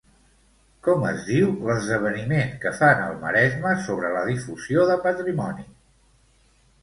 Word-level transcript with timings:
Com 0.85 1.03
es 1.09 1.19
diu 1.25 1.51
l'esdeveniment 1.67 2.55
que 2.63 2.71
fan 2.79 3.03
al 3.03 3.13
Maresme 3.25 3.75
sobre 3.89 4.11
la 4.15 4.23
difusió 4.31 4.87
de 4.93 4.95
patrimoni? 5.05 5.69